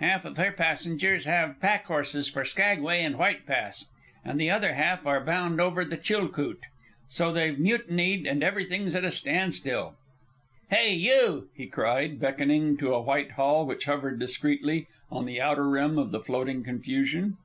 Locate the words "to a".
12.76-13.00